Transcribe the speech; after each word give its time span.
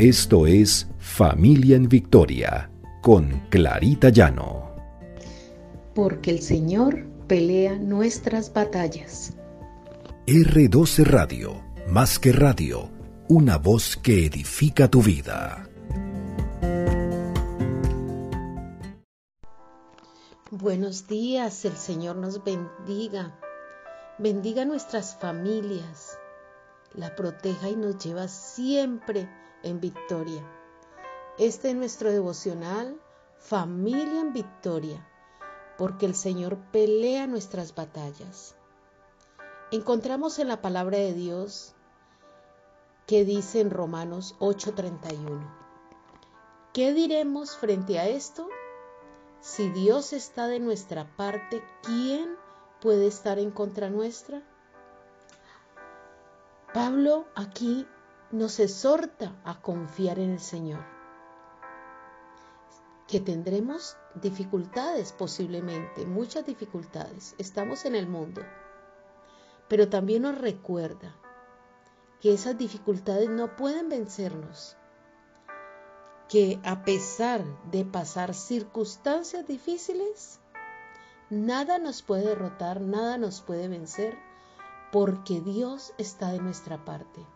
Esto 0.00 0.46
es 0.46 0.88
Familia 0.98 1.76
en 1.76 1.86
Victoria 1.86 2.70
con 3.02 3.48
Clarita 3.50 4.08
Llano. 4.08 4.74
Porque 5.94 6.30
el 6.30 6.40
Señor 6.40 7.04
pelea 7.26 7.76
nuestras 7.76 8.50
batallas. 8.50 9.34
R12 10.26 11.04
Radio, 11.04 11.62
más 11.86 12.18
que 12.18 12.32
radio, 12.32 12.88
una 13.28 13.58
voz 13.58 13.98
que 13.98 14.24
edifica 14.24 14.88
tu 14.88 15.02
vida. 15.02 15.68
Buenos 20.50 21.08
días, 21.08 21.66
el 21.66 21.76
Señor 21.76 22.16
nos 22.16 22.42
bendiga. 22.42 23.38
Bendiga 24.18 24.64
nuestras 24.64 25.14
familias, 25.18 26.18
la 26.94 27.14
proteja 27.14 27.68
y 27.68 27.76
nos 27.76 28.02
lleva 28.02 28.28
siempre 28.28 29.28
en 29.62 29.80
victoria. 29.80 30.44
Este 31.38 31.70
es 31.70 31.76
nuestro 31.76 32.10
devocional, 32.10 33.00
familia 33.38 34.20
en 34.20 34.32
victoria, 34.32 35.06
porque 35.78 36.06
el 36.06 36.14
Señor 36.14 36.58
pelea 36.72 37.26
nuestras 37.26 37.74
batallas. 37.74 38.54
Encontramos 39.72 40.38
en 40.38 40.48
la 40.48 40.60
palabra 40.60 40.98
de 40.98 41.14
Dios 41.14 41.74
que 43.06 43.24
dice 43.24 43.60
en 43.60 43.70
Romanos 43.70 44.36
8:31, 44.38 45.40
¿qué 46.72 46.92
diremos 46.92 47.56
frente 47.56 47.98
a 47.98 48.08
esto? 48.08 48.48
Si 49.40 49.70
Dios 49.70 50.12
está 50.12 50.46
de 50.46 50.60
nuestra 50.60 51.16
parte, 51.16 51.62
¿quién 51.82 52.36
puede 52.80 53.06
estar 53.06 53.38
en 53.38 53.50
contra 53.50 53.88
nuestra? 53.88 54.42
Pablo 56.74 57.26
aquí 57.34 57.86
nos 58.32 58.60
exhorta 58.60 59.40
a 59.44 59.60
confiar 59.60 60.20
en 60.20 60.30
el 60.30 60.40
Señor, 60.40 60.84
que 63.08 63.18
tendremos 63.18 63.96
dificultades 64.14 65.12
posiblemente, 65.12 66.06
muchas 66.06 66.46
dificultades, 66.46 67.34
estamos 67.38 67.84
en 67.84 67.96
el 67.96 68.06
mundo, 68.06 68.42
pero 69.68 69.88
también 69.88 70.22
nos 70.22 70.38
recuerda 70.38 71.16
que 72.20 72.32
esas 72.32 72.56
dificultades 72.56 73.28
no 73.28 73.56
pueden 73.56 73.88
vencernos, 73.88 74.76
que 76.28 76.60
a 76.62 76.84
pesar 76.84 77.42
de 77.72 77.84
pasar 77.84 78.34
circunstancias 78.34 79.44
difíciles, 79.48 80.38
nada 81.30 81.80
nos 81.80 82.02
puede 82.02 82.28
derrotar, 82.28 82.80
nada 82.80 83.18
nos 83.18 83.40
puede 83.40 83.66
vencer, 83.66 84.16
porque 84.92 85.40
Dios 85.40 85.94
está 85.98 86.30
de 86.30 86.38
nuestra 86.38 86.84
parte. 86.84 87.26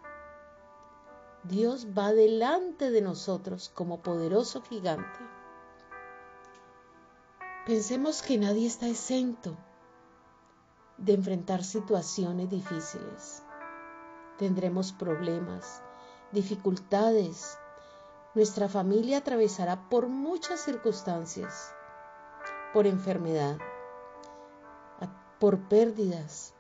Dios 1.45 1.89
va 1.97 2.12
delante 2.14 2.91
de 2.91 3.03
nosotros 3.03 3.70
como 3.75 4.00
poderoso 4.00 4.62
gigante. 4.62 5.20
Pensemos 7.67 8.23
que 8.23 8.39
nadie 8.39 8.67
está 8.67 8.89
exento 8.89 9.55
de 10.97 11.12
enfrentar 11.12 11.62
situaciones 11.62 12.48
difíciles. 12.48 13.42
Tendremos 14.39 14.92
problemas, 14.92 15.83
dificultades. 16.33 17.58
Nuestra 18.34 18.69
familia 18.69 19.19
atravesará 19.19 19.89
por 19.91 20.08
muchas 20.08 20.61
circunstancias, 20.61 21.75
por 22.73 22.86
enfermedad, 22.86 23.58
por 25.39 25.58
pérdidas. 25.69 26.55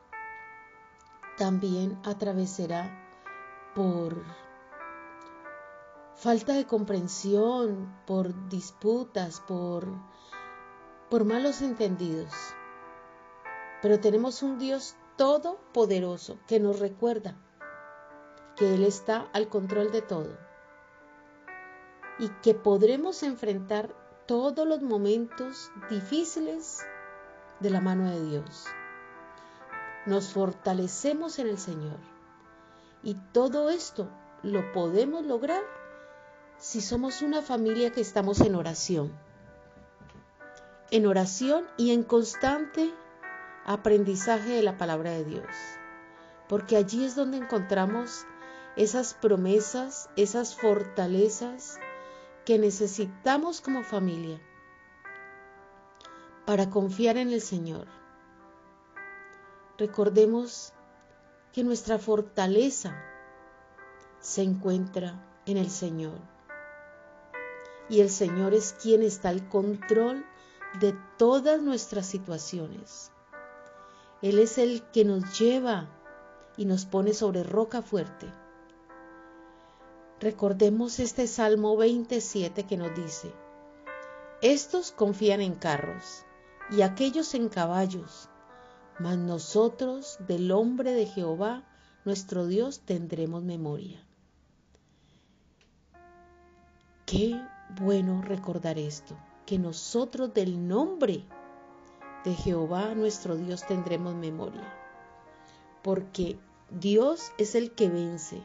También 1.38 1.98
atravesará 2.04 3.00
por 3.74 4.43
falta 6.24 6.54
de 6.54 6.66
comprensión, 6.66 7.94
por 8.06 8.48
disputas, 8.48 9.42
por, 9.42 9.86
por 11.10 11.26
malos 11.26 11.60
entendidos. 11.60 12.32
Pero 13.82 14.00
tenemos 14.00 14.42
un 14.42 14.58
Dios 14.58 14.96
todopoderoso 15.18 16.38
que 16.46 16.60
nos 16.60 16.80
recuerda 16.80 17.36
que 18.56 18.74
Él 18.74 18.84
está 18.84 19.28
al 19.34 19.48
control 19.48 19.92
de 19.92 20.00
todo 20.00 20.38
y 22.18 22.30
que 22.42 22.54
podremos 22.54 23.22
enfrentar 23.22 23.94
todos 24.26 24.66
los 24.66 24.80
momentos 24.80 25.70
difíciles 25.90 26.86
de 27.60 27.68
la 27.68 27.82
mano 27.82 28.08
de 28.08 28.24
Dios. 28.24 28.64
Nos 30.06 30.32
fortalecemos 30.32 31.38
en 31.38 31.48
el 31.48 31.58
Señor 31.58 31.98
y 33.02 33.14
todo 33.34 33.68
esto 33.68 34.08
lo 34.42 34.72
podemos 34.72 35.26
lograr 35.26 35.83
si 36.64 36.80
somos 36.80 37.20
una 37.20 37.42
familia 37.42 37.92
que 37.92 38.00
estamos 38.00 38.40
en 38.40 38.54
oración. 38.54 39.12
En 40.90 41.06
oración 41.06 41.66
y 41.76 41.90
en 41.90 42.02
constante 42.02 42.90
aprendizaje 43.66 44.48
de 44.48 44.62
la 44.62 44.78
palabra 44.78 45.10
de 45.10 45.26
Dios. 45.26 45.46
Porque 46.48 46.78
allí 46.78 47.04
es 47.04 47.16
donde 47.16 47.36
encontramos 47.36 48.24
esas 48.76 49.12
promesas, 49.12 50.08
esas 50.16 50.56
fortalezas 50.56 51.78
que 52.46 52.58
necesitamos 52.58 53.60
como 53.60 53.82
familia 53.82 54.40
para 56.46 56.70
confiar 56.70 57.18
en 57.18 57.30
el 57.30 57.42
Señor. 57.42 57.88
Recordemos 59.76 60.72
que 61.52 61.62
nuestra 61.62 61.98
fortaleza 61.98 62.96
se 64.20 64.42
encuentra 64.42 65.42
en 65.44 65.58
el 65.58 65.68
Señor 65.68 66.33
y 67.88 68.00
el 68.00 68.10
Señor 68.10 68.54
es 68.54 68.74
quien 68.80 69.02
está 69.02 69.28
al 69.28 69.48
control 69.48 70.24
de 70.80 70.94
todas 71.18 71.60
nuestras 71.60 72.06
situaciones. 72.06 73.10
Él 74.22 74.38
es 74.38 74.58
el 74.58 74.82
que 74.90 75.04
nos 75.04 75.38
lleva 75.38 75.88
y 76.56 76.64
nos 76.64 76.86
pone 76.86 77.14
sobre 77.14 77.42
roca 77.42 77.82
fuerte. 77.82 78.26
Recordemos 80.20 80.98
este 81.00 81.26
Salmo 81.26 81.76
27 81.76 82.64
que 82.64 82.76
nos 82.76 82.94
dice, 82.94 83.32
estos 84.40 84.92
confían 84.92 85.40
en 85.40 85.54
carros 85.54 86.24
y 86.70 86.82
aquellos 86.82 87.34
en 87.34 87.48
caballos, 87.48 88.28
mas 88.98 89.18
nosotros 89.18 90.18
del 90.26 90.50
hombre 90.52 90.92
de 90.92 91.06
Jehová, 91.06 91.64
nuestro 92.04 92.46
Dios, 92.46 92.80
tendremos 92.80 93.42
memoria. 93.42 94.02
Qué 97.04 97.38
bueno 97.80 98.22
recordar 98.22 98.78
esto, 98.78 99.16
que 99.46 99.58
nosotros 99.58 100.32
del 100.32 100.66
nombre 100.66 101.24
de 102.24 102.34
Jehová 102.34 102.94
nuestro 102.94 103.36
Dios 103.36 103.66
tendremos 103.66 104.14
memoria, 104.14 104.72
porque 105.82 106.38
Dios 106.70 107.32
es 107.38 107.54
el 107.54 107.72
que 107.72 107.88
vence, 107.88 108.40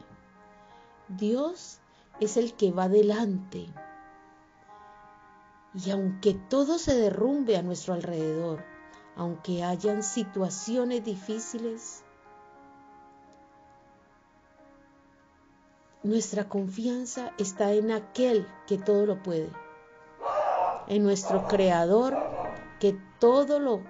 Dios 1.08 1.78
es 2.20 2.36
el 2.36 2.54
que 2.54 2.70
va 2.70 2.88
delante. 2.88 3.66
Y 5.72 5.90
aunque 5.90 6.34
todo 6.34 6.78
se 6.78 6.94
derrumbe 6.94 7.56
a 7.56 7.62
nuestro 7.62 7.94
alrededor, 7.94 8.64
aunque 9.16 9.64
hayan 9.64 10.02
situaciones 10.02 11.04
difíciles, 11.04 12.04
Nuestra 16.02 16.48
confianza 16.48 17.34
está 17.36 17.74
en 17.74 17.90
aquel 17.90 18.46
que 18.66 18.78
todo 18.78 19.04
lo 19.04 19.22
puede, 19.22 19.50
en 20.88 21.02
nuestro 21.02 21.46
Creador 21.46 22.16
que 22.78 22.98
todo 23.18 23.60
lo 23.60 23.82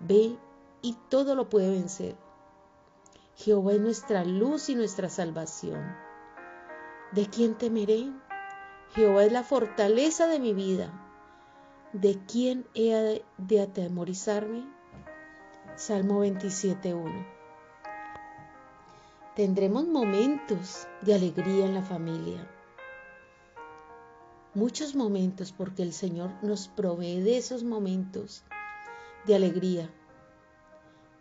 ve 0.00 0.36
y 0.82 0.96
todo 1.08 1.36
lo 1.36 1.48
puede 1.48 1.70
vencer. 1.70 2.16
Jehová 3.36 3.74
es 3.74 3.80
nuestra 3.80 4.24
luz 4.24 4.70
y 4.70 4.74
nuestra 4.74 5.08
salvación. 5.08 5.96
¿De 7.12 7.26
quién 7.26 7.54
temeré? 7.54 8.10
Jehová 8.96 9.24
es 9.24 9.30
la 9.30 9.44
fortaleza 9.44 10.26
de 10.26 10.40
mi 10.40 10.54
vida. 10.54 10.92
¿De 11.92 12.18
quién 12.26 12.66
he 12.74 13.22
de 13.38 13.60
atemorizarme? 13.60 14.66
Salmo 15.76 16.24
27.1 16.24 17.31
tendremos 19.34 19.88
momentos 19.88 20.86
de 21.00 21.14
alegría 21.14 21.64
en 21.64 21.74
la 21.74 21.82
familia. 21.82 22.46
Muchos 24.52 24.94
momentos 24.94 25.52
porque 25.52 25.82
el 25.82 25.94
Señor 25.94 26.30
nos 26.42 26.68
provee 26.68 27.20
de 27.20 27.38
esos 27.38 27.64
momentos 27.64 28.44
de 29.26 29.34
alegría. 29.34 29.90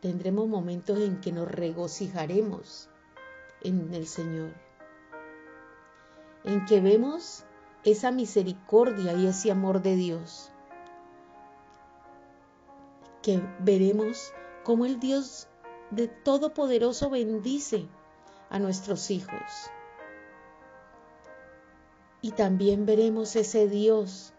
Tendremos 0.01 0.49
momentos 0.49 0.99
en 0.99 1.21
que 1.21 1.31
nos 1.31 1.49
regocijaremos 1.49 2.89
en 3.61 3.93
el 3.93 4.05
Señor. 4.05 4.53
En 6.43 6.65
que 6.65 6.81
vemos 6.81 7.45
esa 7.85 8.11
misericordia 8.11 9.13
y 9.13 9.27
ese 9.27 9.51
amor 9.51 9.81
de 9.81 9.95
Dios. 9.95 10.51
Que 13.21 13.41
veremos 13.59 14.33
cómo 14.65 14.85
el 14.85 14.99
Dios 14.99 15.47
de 15.91 16.09
Todopoderoso 16.09 17.09
bendice 17.09 17.87
a 18.51 18.59
nuestros 18.59 19.09
hijos. 19.09 19.71
Y 22.21 22.31
también 22.31 22.85
veremos 22.85 23.35
ese 23.35 23.67
Dios 23.67 24.33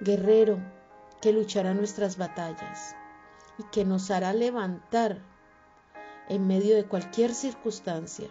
guerrero 0.00 0.58
que 1.22 1.32
luchará 1.32 1.72
nuestras 1.72 2.18
batallas 2.18 2.94
y 3.58 3.62
que 3.64 3.84
nos 3.84 4.10
hará 4.10 4.32
levantar 4.32 5.18
en 6.28 6.46
medio 6.46 6.76
de 6.76 6.84
cualquier 6.84 7.34
circunstancia. 7.34 8.28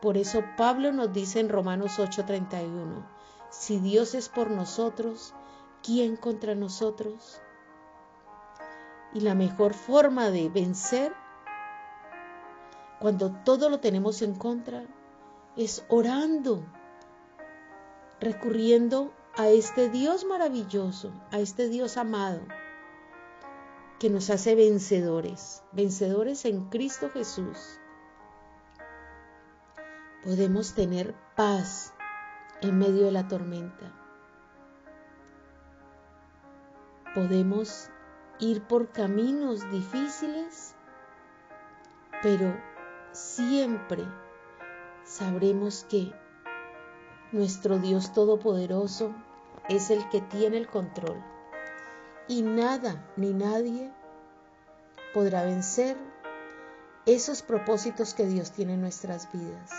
Por 0.00 0.16
eso 0.16 0.44
Pablo 0.56 0.92
nos 0.92 1.12
dice 1.12 1.40
en 1.40 1.48
Romanos 1.48 1.98
8:31, 1.98 3.04
si 3.50 3.78
Dios 3.80 4.14
es 4.14 4.28
por 4.28 4.50
nosotros, 4.50 5.34
¿quién 5.82 6.16
contra 6.16 6.54
nosotros? 6.54 7.40
Y 9.14 9.20
la 9.20 9.34
mejor 9.34 9.74
forma 9.74 10.30
de 10.30 10.48
vencer 10.50 11.12
cuando 13.00 13.30
todo 13.44 13.70
lo 13.70 13.80
tenemos 13.80 14.22
en 14.22 14.34
contra 14.34 14.84
es 15.56 15.84
orando, 15.88 16.64
recurriendo 18.20 19.12
a 19.36 19.48
este 19.48 19.88
Dios 19.88 20.24
maravilloso, 20.24 21.12
a 21.30 21.38
este 21.38 21.68
Dios 21.68 21.96
amado, 21.96 22.40
que 23.98 24.10
nos 24.10 24.30
hace 24.30 24.54
vencedores, 24.54 25.62
vencedores 25.72 26.44
en 26.44 26.68
Cristo 26.68 27.10
Jesús. 27.10 27.78
Podemos 30.24 30.74
tener 30.74 31.14
paz 31.36 31.94
en 32.60 32.78
medio 32.78 33.06
de 33.06 33.12
la 33.12 33.28
tormenta. 33.28 33.92
Podemos 37.14 37.90
ir 38.40 38.62
por 38.62 38.90
caminos 38.90 39.68
difíciles, 39.70 40.74
pero 42.22 42.54
siempre 43.18 44.04
sabremos 45.04 45.84
que 45.88 46.12
nuestro 47.32 47.78
Dios 47.78 48.12
Todopoderoso 48.12 49.12
es 49.68 49.90
el 49.90 50.08
que 50.08 50.20
tiene 50.20 50.56
el 50.56 50.68
control 50.68 51.22
y 52.28 52.42
nada 52.42 53.04
ni 53.16 53.32
nadie 53.32 53.92
podrá 55.12 55.42
vencer 55.42 55.96
esos 57.06 57.42
propósitos 57.42 58.14
que 58.14 58.26
Dios 58.26 58.52
tiene 58.52 58.74
en 58.74 58.82
nuestras 58.82 59.30
vidas. 59.32 59.72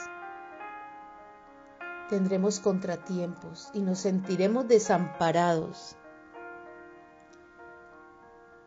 Tendremos 2.09 2.59
contratiempos 2.59 3.69
y 3.73 3.81
nos 3.81 3.99
sentiremos 3.99 4.67
desamparados. 4.67 5.95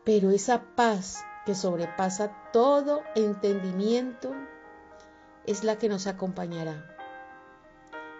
Pero 0.04 0.30
esa 0.30 0.62
paz 0.76 1.24
que 1.44 1.56
sobrepasa 1.56 2.32
todo 2.52 3.02
entendimiento 3.16 4.32
es 5.46 5.64
la 5.64 5.76
que 5.76 5.88
nos 5.88 6.06
acompañará. 6.06 6.86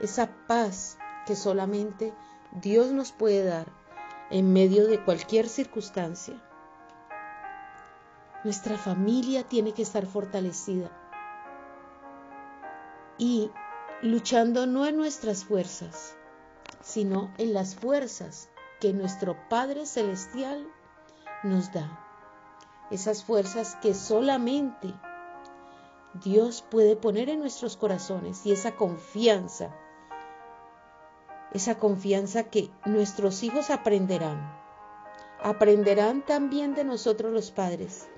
Esa 0.01 0.29
paz 0.47 0.99
que 1.27 1.37
solamente 1.37 2.13
Dios 2.53 2.93
nos 2.93 3.13
puede 3.13 3.45
dar 3.45 3.67
en 4.31 4.53
medio 4.53 4.87
de 4.87 5.03
cualquier 5.05 5.49
circunstancia. 5.49 6.35
Nuestra 8.45 8.77
familia 8.77 9.45
tiene 9.45 9.73
que 9.73 9.83
estar 9.83 10.07
fortalecida 10.07 10.91
y 13.19 13.51
luchando 14.01 14.67
no 14.67 14.85
en 14.87 14.97
nuestras 14.97 15.45
fuerzas, 15.45 16.17
sino 16.81 17.33
en 17.39 17.55
las 17.55 17.77
fuerzas 17.77 18.49
que 18.81 18.93
nuestro 18.93 19.37
Padre 19.49 19.87
Celestial 19.87 20.67
nos 21.45 21.73
da. 21.73 22.01
Esas 22.91 23.23
fuerzas 23.23 23.77
que 23.77 23.95
solamente 23.95 24.93
Dios 26.15 26.65
puede 26.71 26.97
poner 26.97 27.29
en 27.29 27.41
nuestros 27.41 27.77
corazones 27.77 28.45
y 28.45 28.53
esa 28.53 28.77
confianza 28.77 29.75
esa 31.53 31.79
confianza 31.79 32.45
que 32.45 32.71
nuestros 32.87 33.43
hijos 33.43 33.71
aprenderán. 33.71 34.57
Aprenderán 35.43 36.25
también 36.25 36.75
de 36.75 36.85
nosotros 36.85 37.33
los 37.33 37.51
padres 37.51 38.09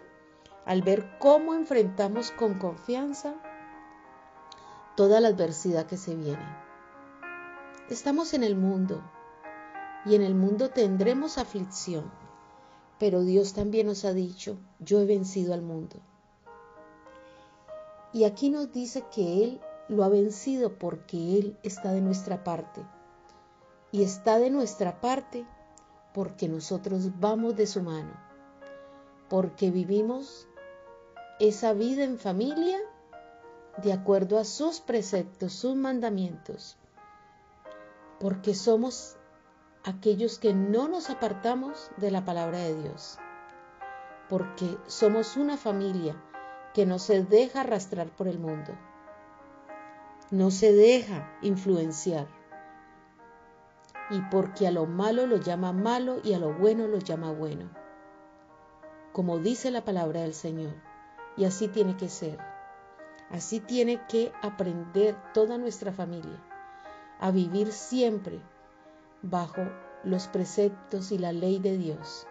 al 0.65 0.83
ver 0.83 1.19
cómo 1.19 1.55
enfrentamos 1.55 2.31
con 2.31 2.55
confianza 2.55 3.35
toda 4.97 5.21
la 5.21 5.29
adversidad 5.29 5.87
que 5.87 5.97
se 5.97 6.15
viene. 6.15 6.45
Estamos 7.91 8.33
en 8.33 8.45
el 8.45 8.57
mundo 8.57 9.03
y 10.07 10.15
en 10.15 10.23
el 10.23 10.35
mundo 10.35 10.71
tendremos 10.71 11.37
aflicción, 11.37 12.11
pero 12.99 13.23
Dios 13.23 13.53
también 13.53 13.89
nos 13.89 14.05
ha 14.05 14.15
dicho, 14.15 14.57
yo 14.79 15.01
he 15.01 15.05
vencido 15.05 15.53
al 15.53 15.63
mundo. 15.63 15.97
Y 18.15 18.23
aquí 18.23 18.49
nos 18.49 18.71
dice 18.71 19.05
que 19.13 19.43
Él 19.43 19.61
lo 19.89 20.05
ha 20.05 20.09
vencido 20.09 20.79
porque 20.79 21.37
Él 21.37 21.59
está 21.65 21.93
de 21.93 22.01
nuestra 22.01 22.45
parte. 22.45 22.81
Y 23.91 24.05
está 24.05 24.39
de 24.39 24.51
nuestra 24.51 25.01
parte 25.01 25.45
porque 26.15 26.49
nosotros 26.49 27.19
vamos 27.19 27.57
de 27.57 27.67
su 27.67 27.83
mano, 27.83 28.13
porque 29.29 29.73
vivimos 29.73 30.47
esa 31.41 31.73
vida 31.73 32.05
en 32.05 32.21
familia 32.21 32.79
de 33.83 33.93
acuerdo 33.93 34.39
a 34.39 34.45
sus 34.45 34.81
preceptos, 34.81 35.53
sus 35.53 35.75
mandamientos, 35.75 36.77
porque 38.21 38.55
somos 38.55 39.17
aquellos 39.83 40.39
que 40.39 40.55
no 40.55 40.87
nos 40.87 41.11
apartamos 41.11 41.91
de 41.97 42.13
la 42.13 42.25
palabra 42.25 42.59
de 42.59 42.81
Dios, 42.81 43.19
porque 44.29 44.79
somos 44.87 45.37
una 45.37 45.57
familia 45.57 46.15
que 46.75 46.85
no 46.85 46.99
se 46.99 47.25
deja 47.25 47.63
arrastrar 47.63 48.09
por 48.09 48.29
el 48.29 48.39
mundo, 48.39 48.73
no 50.31 50.51
se 50.51 50.73
deja 50.73 51.39
influenciar 51.41 52.27
y 54.11 54.21
porque 54.31 54.67
a 54.67 54.71
lo 54.71 54.87
malo 54.87 55.27
lo 55.27 55.37
llama 55.37 55.73
malo 55.73 56.21
y 56.23 56.35
a 56.35 56.39
lo 56.39 56.53
bueno 56.53 56.87
lo 56.87 56.99
llama 56.99 57.33
bueno. 57.33 57.71
Como 59.13 59.39
dice 59.39 59.71
la 59.71 59.85
palabra 59.85 60.23
del 60.23 60.35
Señor. 60.35 60.75
Y 61.37 61.45
así 61.45 61.69
tiene 61.69 61.97
que 61.97 62.09
ser. 62.09 62.39
Así 63.31 63.61
tiene 63.61 64.05
que 64.07 64.33
aprender 64.43 65.17
toda 65.33 65.59
nuestra 65.59 65.93
familia 65.93 66.41
a 67.19 67.31
vivir 67.31 67.73
siempre 67.73 68.41
bajo 69.23 69.63
los 70.05 70.29
preceptos 70.29 71.11
y 71.11 71.19
la 71.19 71.33
ley 71.33 71.59
de 71.59 71.79
Dios. 71.79 72.27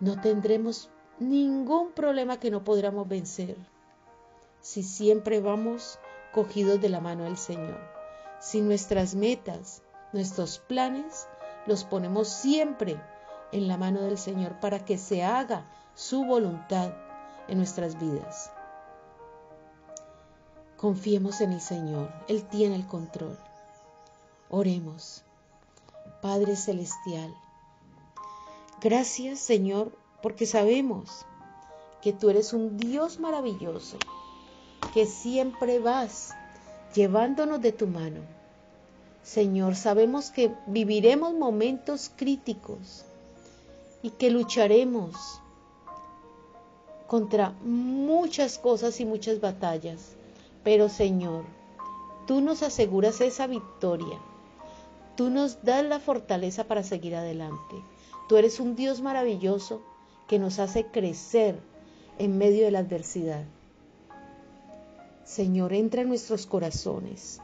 No 0.00 0.20
tendremos 0.20 0.90
ningún 1.18 1.92
problema 1.92 2.38
que 2.38 2.50
no 2.50 2.64
podamos 2.64 3.08
vencer 3.08 3.56
si 4.60 4.82
siempre 4.82 5.40
vamos 5.40 5.98
cogidos 6.32 6.80
de 6.80 6.88
la 6.88 7.00
mano 7.00 7.24
del 7.24 7.36
Señor 7.36 7.96
si 8.38 8.60
nuestras 8.60 9.14
metas, 9.14 9.82
nuestros 10.12 10.58
planes, 10.58 11.26
los 11.66 11.84
ponemos 11.84 12.28
siempre 12.28 13.00
en 13.52 13.68
la 13.68 13.76
mano 13.76 14.02
del 14.02 14.18
Señor 14.18 14.60
para 14.60 14.84
que 14.84 14.98
se 14.98 15.24
haga 15.24 15.66
su 15.94 16.24
voluntad 16.24 16.92
en 17.48 17.58
nuestras 17.58 17.98
vidas. 17.98 18.50
Confiemos 20.76 21.40
en 21.40 21.52
el 21.52 21.60
Señor, 21.60 22.12
Él 22.28 22.46
tiene 22.48 22.76
el 22.76 22.86
control. 22.86 23.38
Oremos. 24.50 25.22
Padre 26.22 26.56
Celestial, 26.56 27.34
gracias 28.80 29.38
Señor 29.38 29.92
porque 30.22 30.46
sabemos 30.46 31.26
que 32.02 32.12
tú 32.12 32.30
eres 32.30 32.52
un 32.52 32.76
Dios 32.76 33.18
maravilloso, 33.18 33.96
que 34.94 35.06
siempre 35.06 35.78
vas 35.78 36.34
llevándonos 36.94 37.60
de 37.60 37.72
tu 37.72 37.86
mano. 37.86 38.20
Señor, 39.22 39.74
sabemos 39.74 40.30
que 40.30 40.54
viviremos 40.66 41.34
momentos 41.34 42.10
críticos 42.14 43.04
y 44.02 44.10
que 44.10 44.30
lucharemos 44.30 45.40
contra 47.06 47.50
muchas 47.64 48.58
cosas 48.58 49.00
y 49.00 49.04
muchas 49.04 49.40
batallas. 49.40 50.12
Pero 50.62 50.88
Señor, 50.88 51.44
tú 52.26 52.40
nos 52.40 52.62
aseguras 52.62 53.20
esa 53.20 53.46
victoria. 53.46 54.18
Tú 55.16 55.30
nos 55.30 55.62
das 55.64 55.84
la 55.84 55.98
fortaleza 55.98 56.64
para 56.64 56.82
seguir 56.82 57.16
adelante. 57.16 57.76
Tú 58.28 58.36
eres 58.36 58.60
un 58.60 58.76
Dios 58.76 59.00
maravilloso 59.00 59.80
que 60.26 60.38
nos 60.38 60.58
hace 60.58 60.86
crecer 60.86 61.58
en 62.18 62.38
medio 62.38 62.64
de 62.64 62.70
la 62.70 62.80
adversidad. 62.80 63.44
Señor, 65.24 65.72
entra 65.72 66.02
en 66.02 66.08
nuestros 66.08 66.46
corazones, 66.46 67.40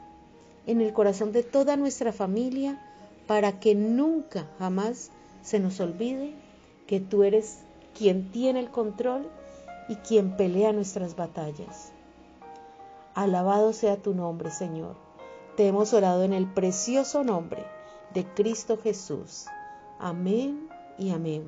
en 0.65 0.81
el 0.81 0.93
corazón 0.93 1.31
de 1.31 1.43
toda 1.43 1.75
nuestra 1.75 2.13
familia, 2.13 2.81
para 3.27 3.59
que 3.59 3.75
nunca, 3.75 4.47
jamás 4.59 5.11
se 5.41 5.59
nos 5.59 5.79
olvide 5.79 6.33
que 6.87 6.99
tú 6.99 7.23
eres 7.23 7.59
quien 7.97 8.31
tiene 8.31 8.59
el 8.59 8.69
control 8.69 9.29
y 9.87 9.95
quien 9.95 10.35
pelea 10.37 10.71
nuestras 10.71 11.15
batallas. 11.15 11.91
Alabado 13.13 13.73
sea 13.73 13.97
tu 13.97 14.13
nombre, 14.13 14.49
Señor. 14.49 14.95
Te 15.55 15.67
hemos 15.67 15.93
orado 15.93 16.23
en 16.23 16.33
el 16.33 16.47
precioso 16.47 17.23
nombre 17.23 17.63
de 18.13 18.25
Cristo 18.25 18.77
Jesús. 18.81 19.45
Amén 19.99 20.67
y 20.97 21.11
amén. 21.11 21.43